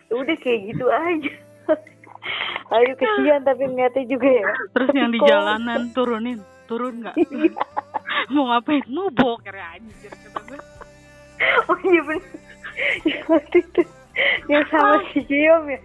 udah 0.10 0.36
kayak 0.36 0.60
gitu 0.68 0.86
aja. 0.88 1.34
Ayo 2.72 2.92
kesian 2.96 3.42
tapi 3.42 3.64
ngeliatnya 3.64 4.04
juga 4.08 4.26
ya. 4.28 4.50
Terus 4.72 4.90
yang 4.92 5.10
di 5.10 5.20
Kok- 5.20 5.28
jalanan 5.28 5.82
turunin 5.92 6.40
turun 6.66 6.98
nggak? 7.00 7.14
Mau 8.34 8.48
ngapain? 8.48 8.82
Mau 8.88 9.12
boker 9.12 9.54
anjir 9.54 10.10
kata 10.10 10.40
gue 10.44 10.60
oh 11.68 11.78
iya 11.84 12.02
bener 12.02 12.24
yang 13.08 13.26
waktu 13.28 13.58
itu 13.64 13.82
yang 14.48 14.64
sama 14.72 15.04
si 15.12 15.20
Giom 15.28 15.68
ya 15.68 15.80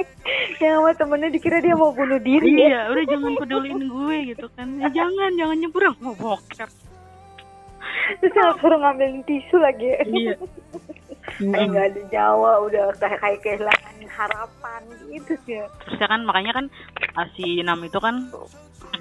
yang 0.62 0.78
sama 0.78 0.90
temennya 0.94 1.28
dikira 1.34 1.58
dia 1.58 1.74
mau 1.74 1.90
bunuh 1.90 2.22
diri. 2.22 2.54
Ya 2.54 2.66
iya 2.70 2.80
udah 2.90 3.04
jangan 3.10 3.32
peduliin 3.34 3.82
gue 3.90 4.16
gitu 4.34 4.46
kan. 4.54 4.68
Ya, 4.78 4.88
jangan 4.94 5.30
jangan 5.34 5.56
nyebrang 5.58 5.96
mau 5.98 6.14
boker. 6.14 6.68
Terus 8.22 8.34
yang 8.36 8.54
suruh 8.62 8.78
ngambilin 8.78 9.26
tisu 9.26 9.56
lagi. 9.58 9.90
Ya 9.90 9.98
iya. 10.06 10.34
Kayak 11.34 11.66
nggak 11.72 11.86
ada 11.88 12.02
nyawa 12.14 12.50
udah 12.68 12.84
kayak 13.00 13.18
kayak 13.18 13.40
kehilangan 13.42 13.96
harapan 14.12 14.82
gitu 15.10 15.34
ya 15.48 15.64
terus 15.82 15.98
ya 15.98 16.06
kan 16.06 16.20
makanya 16.22 16.52
kan 16.62 16.66
ah, 17.18 17.26
si 17.34 17.58
Nam 17.64 17.82
itu 17.82 17.98
kan 17.98 18.30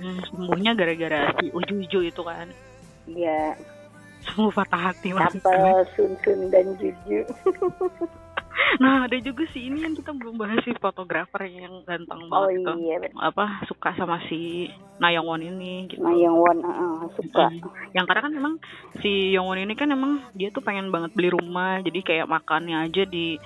mm, 0.01 0.31
sembuhnya 0.31 0.71
gara-gara 0.73 1.29
si 1.37 1.51
Uju-Uju 1.53 1.99
itu 2.09 2.21
kan. 2.23 2.49
Iya, 3.05 3.59
sembuh 4.27 4.51
patah 4.55 4.81
hati 4.91 5.09
maksudnya. 5.11 5.43
Tapel, 5.43 5.79
Sun 5.95 6.11
Sun 6.23 6.39
dan 6.51 6.67
Juju. 6.79 7.19
Nah 8.77 9.05
ada 9.09 9.17
juga 9.17 9.49
sih 9.49 9.65
ini 9.65 9.81
yang 9.81 9.97
kita 9.97 10.13
belum 10.13 10.37
bahas 10.37 10.61
sih 10.61 10.77
fotografer 10.77 11.49
yang 11.49 11.81
ganteng 11.89 12.29
Oh 12.29 12.45
banget 12.45 12.61
itu 12.61 12.71
iya, 12.85 12.95
betul. 13.01 13.17
apa 13.17 13.45
suka 13.65 13.89
sama 13.97 14.21
si 14.29 14.69
Nayongwon 15.01 15.41
ini 15.41 15.89
gitu. 15.89 16.01
Nah, 16.05 16.13
yang 16.13 16.37
Won 16.37 16.61
uh, 16.61 17.05
suka. 17.17 17.49
Yang 17.97 18.05
karena 18.05 18.21
kan 18.21 18.33
emang 18.33 18.53
si 19.01 19.33
Yongwon 19.33 19.65
ini 19.65 19.73
kan 19.73 19.89
emang 19.89 20.21
dia 20.37 20.53
tuh 20.53 20.61
pengen 20.61 20.93
banget 20.93 21.17
beli 21.17 21.33
rumah, 21.33 21.81
jadi 21.81 21.99
kayak 22.05 22.29
makannya 22.29 22.77
aja 22.89 23.03
di 23.09 23.41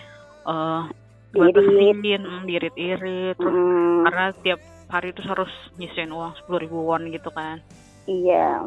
Irit. 1.35 1.55
batasin, 1.55 2.21
mm, 2.23 2.41
diirit-irit, 2.47 3.35
terus 3.39 3.53
Mm, 3.55 4.03
karena 4.07 4.25
tiap 4.43 4.59
hari 4.87 5.11
itu 5.11 5.21
harus 5.23 5.51
nyisihin 5.75 6.15
uang 6.15 6.35
sepuluh 6.39 6.59
ribu 6.63 6.83
won 6.83 7.07
gitu 7.11 7.31
kan. 7.31 7.59
Iya. 8.07 8.63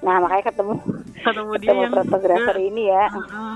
Nah, 0.00 0.16
makanya 0.18 0.44
ketemu 0.46 0.74
ketemu 1.16 1.52
dia 1.54 1.68
ketemu 1.68 1.80
yang 1.80 1.92
fotografer 1.96 2.56
ini 2.60 2.82
ya. 2.86 3.04
Heeh. 3.08 3.54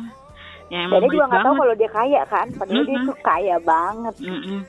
yang 0.71 0.83
Dan 0.87 0.89
emang 0.89 1.03
dia 1.03 1.11
juga 1.13 1.25
nggak 1.27 1.45
tahu 1.45 1.55
kalau 1.57 1.75
dia 1.75 1.91
kaya 1.91 2.21
kan, 2.25 2.47
padahal 2.55 2.85
dia 2.85 2.95
Mm-mm. 2.95 3.09
tuh 3.11 3.17
kaya 3.21 3.57
banget. 3.61 4.15
Mm-mm. 4.21 4.61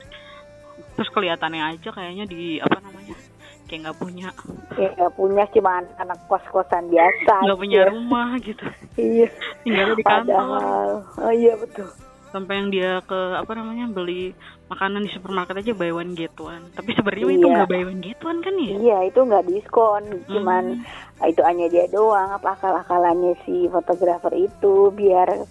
Terus 0.91 1.09
kelihatannya 1.09 1.61
aja 1.67 1.89
kayaknya 1.89 2.25
di 2.25 2.57
apa 2.57 2.77
namanya 2.79 3.15
kayak 3.63 3.79
nggak 3.85 3.97
punya 3.97 4.29
Ya 4.73 4.89
nggak 4.91 5.13
punya 5.13 5.43
cuma 5.47 5.71
anak 5.95 6.19
kos-kosan 6.25 6.89
biasa. 6.89 7.35
nggak 7.39 7.55
punya 7.55 7.79
ya. 7.79 7.87
rumah 7.87 8.29
gitu 8.37 8.65
Iya. 8.93 9.27
tinggalnya 9.61 9.95
di 9.95 10.03
kantor 10.03 10.41
Padahal, 10.41 10.89
oh 11.17 11.31
iya 11.31 11.53
betul. 11.55 11.87
Sampai 12.31 12.53
yang 12.57 12.69
dia 12.71 12.91
ke 13.03 13.19
apa 13.35 13.51
namanya 13.53 13.85
beli 13.87 14.31
makanan 14.67 15.03
di 15.03 15.11
supermarket 15.11 15.59
aja 15.59 15.71
buy 15.71 15.91
one 15.91 16.15
get 16.15 16.31
one 16.35 16.71
tapi 16.71 16.95
sebenarnya 16.95 17.27
itu 17.29 17.43
Iya. 17.43 17.53
nggak 17.53 17.69
buy 17.69 17.83
one 17.83 18.01
get 18.01 18.19
one 18.21 18.39
kan 18.39 18.55
ya 18.55 18.71
Iya, 18.73 18.97
itu 19.05 19.19
nggak 19.19 19.45
diskon, 19.45 20.03
cuman 20.25 20.63
Hmm. 20.79 21.27
itu 21.27 21.41
hanya 21.43 21.67
dia 21.67 21.85
doang. 21.87 22.31
Apa 22.31 22.55
akal-akalannya 22.55 23.35
si 23.43 23.67
fotografer 23.67 24.31
itu 24.33 24.89
biar 24.89 25.43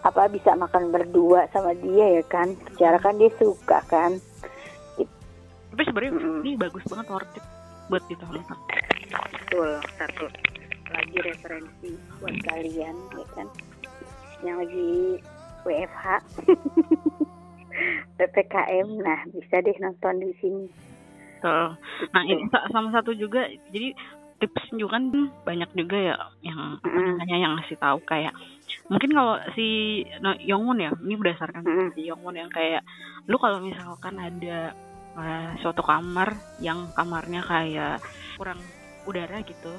apa 0.00 0.28
bisa 0.28 0.54
makan 0.54 0.92
berdua 0.92 1.48
sama 1.50 1.74
dia 1.74 2.20
ya 2.20 2.24
kan? 2.24 2.52
Secara 2.70 3.00
kan 3.00 3.16
dia 3.16 3.32
suka 3.34 3.80
kan? 3.86 4.20
tapi 5.66 5.82
sebenarnya 5.84 6.12
Mm-mm. 6.16 6.40
ini 6.40 6.56
bagus 6.56 6.80
banget 6.88 7.04
worth 7.06 7.36
it 7.36 7.44
buat 7.86 8.00
ditonton 8.08 8.40
Betul, 9.28 9.70
satu 9.94 10.24
lagi 10.88 11.16
referensi 11.20 11.92
buat 12.16 12.32
kalian 12.42 12.96
ya 13.12 13.26
kan? 13.36 13.46
Yang 14.40 14.56
lagi 14.56 14.88
WFH, 15.66 16.06
ppkm, 18.18 18.88
nah 19.02 19.20
bisa 19.28 19.60
deh 19.60 19.76
nonton 19.76 20.14
di 20.22 20.32
sini. 20.40 20.66
Tuh. 21.36 21.68
nah 22.16 22.22
Gitu. 22.24 22.32
ini 22.32 22.48
sa- 22.48 22.64
sama 22.72 22.88
satu 22.88 23.12
juga 23.12 23.44
jadi 23.68 23.92
tips 24.40 24.72
juga 24.72 24.96
kan 24.96 25.12
banyak 25.44 25.70
juga 25.72 25.96
ya 25.96 26.16
yang 26.40 26.80
Mm-mm. 26.80 27.16
namanya 27.16 27.36
yang 27.36 27.52
ngasih 27.60 27.76
tahu 27.76 28.00
kayak 28.04 28.32
mungkin 28.88 29.12
kalau 29.12 29.36
si 29.52 30.00
no, 30.20 30.32
Yongwon 30.40 30.80
ya 30.80 30.90
ini 30.96 31.14
berdasarkan 31.16 31.60
Mm-mm. 31.60 31.88
si 31.92 32.08
Yongwon 32.08 32.40
yang 32.40 32.48
kayak 32.48 32.80
lu 33.28 33.36
kalau 33.36 33.60
misalkan 33.60 34.16
ada 34.16 34.72
eh, 35.16 35.50
suatu 35.60 35.84
kamar 35.84 36.36
yang 36.56 36.88
kamarnya 36.92 37.44
kayak 37.44 38.00
kurang 38.36 38.60
udara 39.04 39.40
gitu 39.44 39.72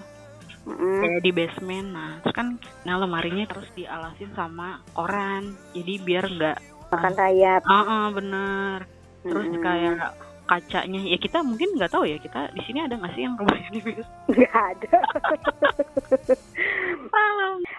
Mm-mm. 0.68 1.00
kayak 1.00 1.22
di 1.24 1.32
basement 1.32 1.88
nah 1.96 2.12
terus 2.20 2.36
kan 2.36 2.48
nah 2.84 3.00
lemarinya 3.00 3.48
terus 3.48 3.72
dialasin 3.72 4.32
sama 4.36 4.84
koran 4.92 5.56
jadi 5.72 5.94
biar 6.04 6.26
nggak 6.28 6.60
Makan 6.88 7.14
rayap. 7.20 7.62
ah 7.68 7.84
ah, 7.84 8.06
bener 8.12 8.78
terus 9.24 9.48
Mm-mm. 9.48 9.64
kayak 9.64 10.12
kacanya 10.48 11.04
ya 11.04 11.18
kita 11.20 11.44
mungkin 11.44 11.76
nggak 11.76 11.92
tahu 11.92 12.08
ya 12.08 12.16
kita 12.20 12.52
di 12.56 12.62
sini 12.64 12.80
ada 12.84 12.96
nggak 12.96 13.14
sih 13.16 13.24
yang 13.28 13.36
rumahnya 13.36 13.70
di 13.72 13.82
basement 13.84 14.12
nggak 14.32 14.56
ada. 14.56 14.98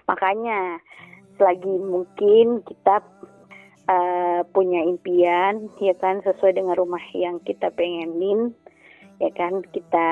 Makanya 0.08 0.60
selagi 1.40 1.74
mungkin 1.80 2.60
kita 2.66 3.00
uh, 3.88 4.40
punya 4.52 4.84
impian 4.84 5.72
ya 5.80 5.94
kan 5.96 6.20
sesuai 6.20 6.56
dengan 6.58 6.76
rumah 6.76 7.00
yang 7.16 7.40
kita 7.44 7.72
pengenin 7.72 8.52
ya 9.18 9.30
kan 9.34 9.64
kita 9.72 10.10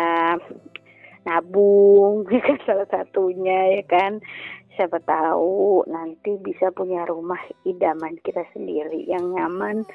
nabung 1.26 2.22
kan 2.46 2.56
salah 2.62 2.86
satunya 2.86 3.76
ya 3.76 3.82
kan? 3.90 4.22
Siapa 4.76 5.00
tahu 5.08 5.88
nanti 5.88 6.36
bisa 6.36 6.68
punya 6.68 7.08
rumah 7.08 7.40
idaman 7.64 8.20
kita 8.20 8.44
sendiri 8.52 9.08
yang 9.08 9.32
nyaman 9.32 9.88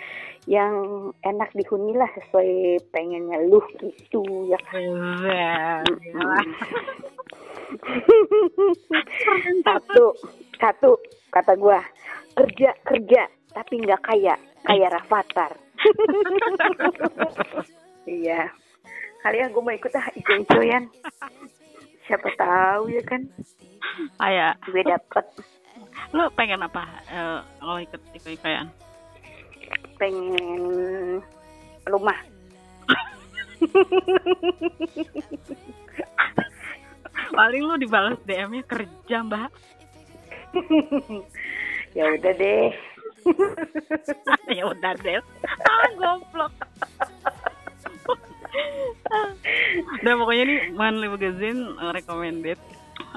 yang 0.49 0.73
enak 1.21 1.53
dihuni 1.53 1.93
lah 1.93 2.09
sesuai 2.17 2.81
pengennya. 2.89 3.45
Lu 3.45 3.61
gitu 3.79 4.25
ya. 4.49 4.57
Kan 4.73 5.85
satu 9.69 10.17
satu 10.57 10.97
kata 11.29 11.53
gua. 11.55 11.79
Kerja 12.33 12.73
kerja 12.83 13.29
tapi 13.53 13.85
nggak 13.85 14.01
kaya. 14.01 14.35
Kaya 14.65 14.87
Rafathar. 14.91 15.55
Iya 18.01 18.49
kali 19.21 19.37
ya 19.37 19.47
gue 19.49 19.61
mau 19.61 19.73
ikut 19.73 19.93
ah 19.93 20.07
ijo-ijoyan 20.17 20.89
siapa 22.09 22.29
tahu 22.35 22.89
ya 22.89 23.03
kan 23.05 23.21
Ayah. 24.21 24.53
gue 24.65 24.83
dapet 24.85 25.25
Lo 26.15 26.27
pengen 26.31 26.63
apa? 26.63 26.87
Uh, 27.11 27.39
lo 27.63 27.79
ikut 27.79 27.99
ikayan? 28.15 28.67
pengen 30.01 31.21
rumah 31.85 32.17
Paling 37.31 37.61
lu 37.63 37.75
dibalas 37.77 38.17
DM-nya 38.25 38.65
kerja, 38.65 39.21
Mbak. 39.23 39.49
ya 41.95 42.05
udah 42.17 42.33
deh 42.35 42.73
ya 44.57 44.63
udah 44.65 44.93
deh. 44.97 45.21
Ah, 45.45 45.87
goblok. 45.93 46.53
Dan 50.03 50.13
pokoknya 50.19 50.43
nih 50.47 50.59
Manly 50.75 51.07
Magazine 51.07 51.61
uh, 51.79 51.91
recommended 51.95 52.59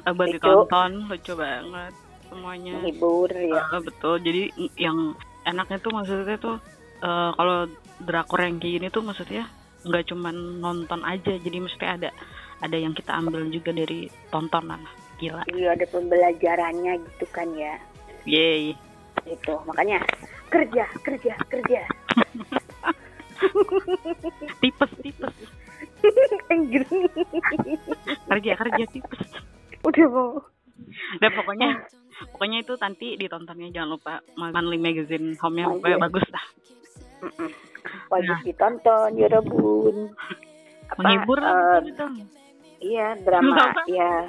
uh, 0.05 0.13
buat 0.15 0.29
Itu. 0.31 0.37
ditonton, 0.41 0.91
lucu 1.11 1.33
banget 1.35 1.93
semuanya. 2.31 2.75
hibur 2.83 3.31
ya 3.31 3.63
Uh, 3.71 3.83
betul. 3.83 4.19
Jadi 4.19 4.51
yang 4.81 5.15
enaknya 5.47 5.79
tuh 5.79 5.93
maksudnya 5.95 6.37
tuh 6.41 6.57
uh, 7.05 7.31
kalau 7.37 7.71
drakor 8.03 8.43
yang 8.43 8.59
kayak 8.59 8.83
gini 8.83 8.87
tuh 8.91 9.03
maksudnya 9.07 9.47
nggak 9.85 10.11
cuman 10.11 10.65
nonton 10.65 11.05
aja, 11.05 11.37
jadi 11.37 11.59
mesti 11.61 11.85
ada 11.85 12.11
ada 12.65 12.77
yang 12.81 12.97
kita 12.97 13.13
ambil 13.13 13.45
juga 13.53 13.71
dari 13.71 14.09
tontonan. 14.33 14.81
Gila. 15.15 15.47
iya 15.55 15.79
ada 15.79 15.87
pembelajarannya 15.87 16.99
gitu 16.99 17.27
kan 17.31 17.47
ya 17.55 17.79
Yeay. 18.27 18.75
gitu 19.23 19.55
makanya 19.63 20.03
kerja 20.51 20.85
kerja 21.07 21.39
kerja 21.47 21.81
Tipes, 24.61 24.93
tipes. 25.01 25.35
anjir 26.47 26.83
Kerja, 28.27 28.53
kerja 28.57 28.85
tipes. 28.89 29.21
udah 29.83 30.07
mau 30.09 30.29
Dan 31.19 31.31
pokoknya 31.33 31.69
pokoknya 32.31 32.59
itu 32.61 32.73
nanti 32.77 33.07
ditontonnya 33.15 33.69
jangan 33.71 33.91
lupa 33.91 34.13
Manly 34.35 34.77
Magazine 34.77 35.35
home-nya 35.37 35.67
pokoknya 35.69 35.97
Iya. 35.97 36.05
bagus 36.05 36.27
lah. 36.31 36.45
Wajib 38.07 38.31
Nah. 38.31 38.41
ditonton 38.43 39.11
ya 39.15 39.29
Rebun 39.29 39.97
Apa, 40.85 41.01
Menghibur 41.01 41.39
gitu. 41.83 42.07
iya 42.81 43.17
drama 43.19 43.57
ya 43.87 44.29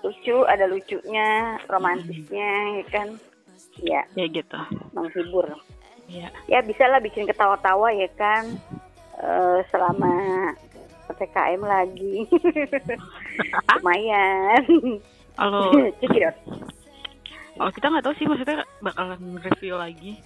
lucu 0.00 0.36
ada 0.44 0.64
lucunya 0.64 1.28
romantisnya 1.66 2.48
ya 2.74 2.84
kan 2.88 3.08
ya 3.78 4.02
Ya 4.14 4.26
gitu. 4.26 4.56
menghibur 4.90 5.46
Iya. 6.06 6.28
ya 6.46 6.58
bisa 6.62 6.86
lah 6.86 7.02
bikin 7.02 7.26
ketawa-tawa 7.26 7.90
ya 7.90 8.06
kan 8.14 8.54
Eh, 9.16 9.60
selama 9.72 10.12
ppkm 11.08 11.62
lagi 11.64 12.28
lumayan 13.80 14.60
Kalau 15.32 15.72
cekidot 16.04 16.36
kalau 17.56 17.72
kita 17.72 17.86
nggak 17.88 18.04
tahu 18.04 18.14
sih 18.20 18.28
maksudnya 18.28 18.68
bakalan 18.84 19.40
review 19.40 19.80
lagi. 19.80 20.20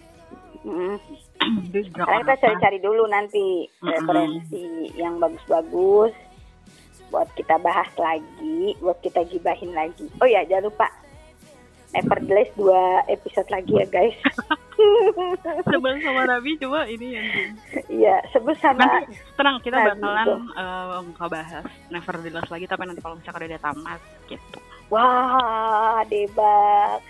Mm. 0.66 0.98
Karena 1.94 2.26
kita 2.26 2.34
cari-cari 2.42 2.82
dulu 2.82 3.06
nanti 3.06 3.70
Mm-mm. 3.70 3.86
referensi 3.86 4.90
yang 4.98 5.22
bagus-bagus 5.22 6.10
buat 7.14 7.30
kita 7.38 7.62
bahas 7.62 7.86
lagi, 7.94 8.74
buat 8.82 8.98
kita 8.98 9.22
gibahin 9.30 9.70
lagi. 9.78 10.10
Oh 10.18 10.26
ya, 10.26 10.42
jangan 10.42 10.74
lupa 10.74 10.90
Nevertheless 11.90 12.50
dua 12.54 13.02
episode 13.10 13.48
lagi 13.50 13.72
ya 13.74 13.86
guys. 13.90 14.16
Sebel 15.68 16.00
sama 16.00 16.22
Nabi 16.24 16.56
coba 16.56 16.88
ini 16.88 17.18
yang 17.18 17.26
Iya, 17.90 18.16
sebut 18.32 18.56
sama 18.62 18.80
nanti 18.80 19.12
tenang 19.36 19.58
kita 19.60 19.76
Nabi 19.76 20.00
bakalan 20.00 20.26
tuh. 20.26 20.40
eh, 20.56 21.00
ngebahas 21.18 21.64
Never 21.90 22.16
Jelas 22.22 22.46
lagi 22.48 22.64
tapi 22.64 22.82
nanti 22.86 23.02
kalau 23.02 23.18
misalkan 23.18 23.50
udah 23.50 23.60
tamat 23.60 24.00
gitu. 24.30 24.58
Wah, 24.88 26.00
debak. 26.06 27.02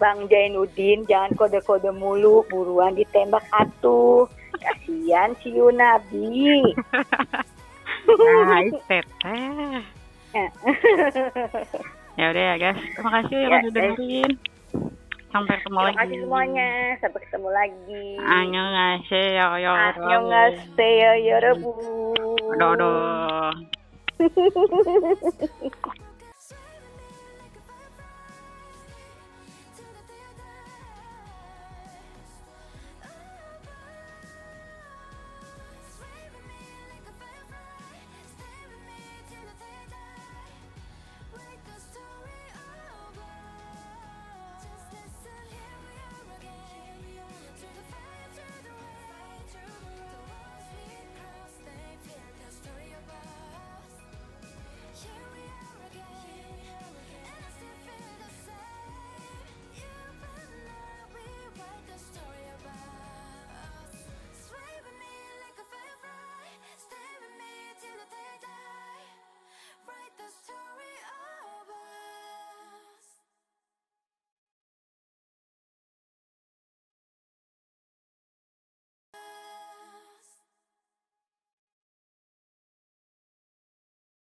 Bang 0.00 0.24
Jainuddin 0.32 1.04
jangan 1.04 1.36
kode-kode 1.36 1.92
mulu, 1.92 2.40
buruan 2.48 2.96
ditembak 2.96 3.44
atuh. 3.52 4.24
Kasihan 4.56 5.32
si 5.40 5.54
Yunabi. 5.54 6.60
Nah, 8.10 8.58
teteh. 8.90 9.06
ya 12.20 12.26
udah 12.36 12.44
ya 12.44 12.54
guys. 12.60 12.76
Terima 12.76 13.10
kasih 13.16 13.36
ya, 13.40 13.48
ya 13.48 13.48
udah 13.48 13.72
dengerin. 13.72 14.32
Sampai 15.30 15.54
ketemu 15.62 15.78
lagi. 15.80 15.94
terima 15.94 16.04
kasih 16.04 16.18
semuanya. 16.20 16.70
Sampai 17.00 17.20
ketemu 17.24 17.48
lagi. 17.48 18.04
Ayo 18.20 18.28
annyeonghaseyo 18.28 19.48
yo 19.64 19.72
annyeonghaseyo 19.72 21.12
yo 21.24 21.36
rebu. 21.40 21.72
Aduh 22.52 22.68
aduh. 22.76 23.56